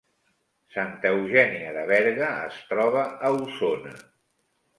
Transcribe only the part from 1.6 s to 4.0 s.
de Berga es troba a Osona